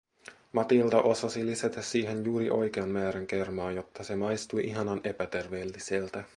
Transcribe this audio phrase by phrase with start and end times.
[0.53, 6.23] Matilda osasi lisätä siihen juuri oikean määrän kermaa, jotta se maistui ihanan epäterveelliseltä.